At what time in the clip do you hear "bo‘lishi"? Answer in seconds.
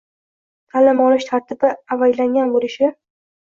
2.59-2.93